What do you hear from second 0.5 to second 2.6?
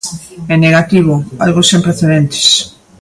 En negativo, algo sen precedentes.